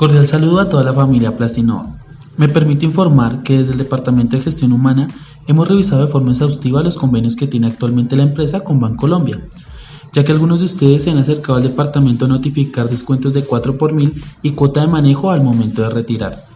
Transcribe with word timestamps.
Cordial 0.00 0.26
saludo 0.26 0.60
a 0.60 0.68
toda 0.70 0.82
la 0.82 0.94
familia 0.94 1.36
Plastinova. 1.36 1.94
Me 2.38 2.48
permito 2.48 2.86
informar 2.86 3.42
que 3.42 3.58
desde 3.58 3.72
el 3.72 3.76
Departamento 3.76 4.34
de 4.34 4.42
Gestión 4.42 4.72
Humana 4.72 5.08
hemos 5.46 5.68
revisado 5.68 6.06
de 6.06 6.10
forma 6.10 6.30
exhaustiva 6.30 6.82
los 6.82 6.96
convenios 6.96 7.36
que 7.36 7.46
tiene 7.46 7.66
actualmente 7.66 8.16
la 8.16 8.22
empresa 8.22 8.60
con 8.60 8.80
Bancolombia, 8.80 9.40
ya 10.14 10.24
que 10.24 10.32
algunos 10.32 10.60
de 10.60 10.64
ustedes 10.64 11.02
se 11.02 11.10
han 11.10 11.18
acercado 11.18 11.56
al 11.56 11.64
departamento 11.64 12.24
a 12.24 12.28
notificar 12.28 12.88
descuentos 12.88 13.34
de 13.34 13.44
4 13.44 13.76
por 13.76 13.92
mil 13.92 14.24
y 14.40 14.52
cuota 14.52 14.80
de 14.80 14.86
manejo 14.86 15.32
al 15.32 15.42
momento 15.42 15.82
de 15.82 15.90
retirar. 15.90 16.46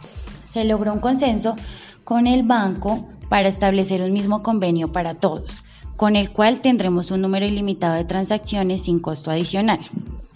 Se 0.49 0.65
logró 0.65 0.95
un 0.95 1.01
consenso 1.01 1.55
con 2.03 2.27
el 2.27 2.45
banco 2.45 3.11
para 3.29 3.51
establecer 3.51 4.01
un 4.01 4.15
mismo 4.15 4.43
convenio 4.43 4.89
para 4.89 5.17
todos, 5.17 5.65
con 5.99 6.17
el 6.17 6.31
cual 6.31 6.63
tendremos 6.63 7.11
un 7.11 7.21
número 7.21 7.45
ilimitado 7.45 7.97
de 7.97 8.07
transacciones 8.07 8.85
sin 8.85 9.00
costo 9.00 9.31
adicional. 9.31 9.81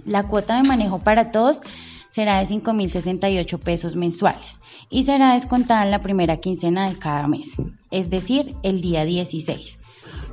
La 0.04 0.24
cuota 0.24 0.56
de 0.56 0.68
manejo 0.68 0.98
para 0.98 1.30
todos 1.30 1.62
será 2.08 2.38
de 2.38 2.46
5.068 2.46 3.58
pesos 3.58 3.96
mensuales 3.96 4.60
y 4.90 5.04
será 5.04 5.34
descontada 5.34 5.84
en 5.84 5.90
la 5.90 6.00
primera 6.00 6.38
quincena 6.38 6.88
de 6.88 6.98
cada 6.98 7.28
mes, 7.28 7.56
es 7.90 8.10
decir, 8.10 8.54
el 8.62 8.80
día 8.80 9.04
16. 9.04 9.78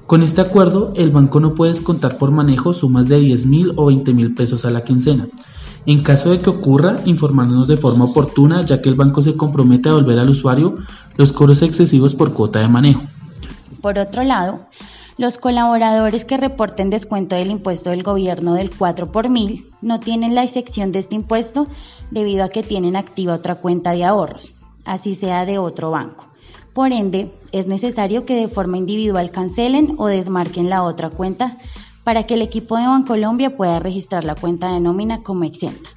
Con 0.08 0.22
este 0.22 0.42
acuerdo, 0.42 0.94
el 0.96 1.10
banco 1.10 1.40
no 1.40 1.56
puede 1.56 1.74
descontar 1.74 2.18
por 2.18 2.32
manejo 2.32 2.74
sumas 2.74 3.08
de 3.10 3.20
10 3.20 3.46
mil 3.48 3.74
o 3.76 3.88
20 3.88 4.14
mil 4.14 4.36
pesos 4.36 4.64
a 4.64 4.70
la 4.70 4.84
quincena. 4.84 5.28
En 5.88 6.04
caso 6.04 6.32
de 6.32 6.40
que 6.40 6.50
ocurra, 6.50 6.98
informándonos 7.06 7.68
de 7.68 7.78
forma 7.78 8.06
oportuna, 8.06 8.64
ya 8.66 8.82
que 8.82 8.90
el 8.90 8.96
banco 8.96 9.22
se 9.22 9.36
compromete 9.36 9.90
a 9.90 9.94
devolver 9.94 10.20
al 10.20 10.30
usuario 10.30 10.78
los 11.16 11.32
cobros 11.32 11.62
excesivos 11.62 12.16
por 12.16 12.34
cuota 12.34 12.60
de 12.60 12.68
manejo. 12.68 13.04
Por 13.82 14.00
otro 14.00 14.24
lado, 14.24 14.62
los 15.18 15.38
colaboradores 15.38 16.26
que 16.26 16.38
reporten 16.38 16.90
descuento 16.90 17.36
del 17.36 17.52
impuesto 17.52 17.90
del 17.90 18.04
gobierno 18.04 18.54
del 18.54 18.70
4 18.70 19.12
por 19.12 19.30
mil 19.30 19.70
no 19.82 20.00
tienen 20.00 20.36
la 20.36 20.44
excepción 20.44 20.92
de 20.92 21.00
este 21.00 21.16
impuesto 21.16 21.68
debido 22.12 22.44
a 22.44 22.50
que 22.50 22.64
tienen 22.64 22.96
activa 22.96 23.36
otra 23.36 23.56
cuenta 23.56 23.92
de 23.92 24.04
ahorros, 24.04 24.54
así 24.84 25.16
sea 25.16 25.46
de 25.46 25.58
otro 25.58 25.92
banco. 25.92 26.28
Por 26.74 26.92
ende, 26.92 27.32
es 27.54 27.68
necesario 27.68 28.26
que 28.26 28.36
de 28.36 28.50
forma 28.50 28.78
individual 28.78 29.32
cancelen 29.32 29.96
o 29.98 30.08
desmarquen 30.08 30.70
la 30.70 30.84
otra 30.84 31.10
cuenta 31.10 31.58
para 32.04 32.24
que 32.24 32.34
el 32.34 32.42
equipo 32.42 32.78
de 32.78 32.86
Bancolombia 32.86 33.56
pueda 33.56 33.80
registrar 33.80 34.26
la 34.26 34.36
cuenta 34.36 34.74
de 34.74 34.82
nómina 34.82 35.24
como 35.24 35.46
exenta. 35.46 35.90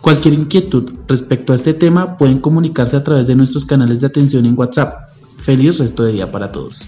Cualquier 0.00 0.34
inquietud 0.34 0.92
respecto 1.08 1.52
a 1.52 1.56
este 1.56 1.74
tema 1.74 2.16
pueden 2.16 2.38
comunicarse 2.38 2.96
a 2.96 3.02
través 3.02 3.26
de 3.26 3.34
nuestros 3.34 3.64
canales 3.64 4.00
de 4.00 4.06
atención 4.06 4.46
en 4.46 4.56
WhatsApp. 4.56 5.08
Feliz 5.38 5.78
resto 5.78 6.04
de 6.04 6.12
día 6.12 6.30
para 6.30 6.52
todos. 6.52 6.86